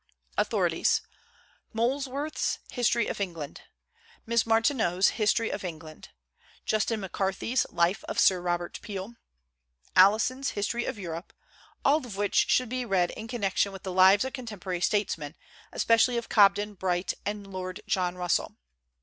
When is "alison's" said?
9.95-10.57